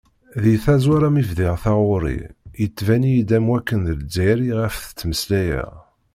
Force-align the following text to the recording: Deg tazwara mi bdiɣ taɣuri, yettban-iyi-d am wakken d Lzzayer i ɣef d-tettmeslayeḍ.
Deg 0.41 0.57
tazwara 0.63 1.09
mi 1.11 1.23
bdiɣ 1.29 1.55
taɣuri, 1.63 2.19
yettban-iyi-d 2.61 3.31
am 3.37 3.45
wakken 3.51 3.79
d 3.85 3.89
Lzzayer 3.99 4.39
i 4.41 4.53
ɣef 4.61 4.75
d-tettmeslayeḍ. 4.79 5.71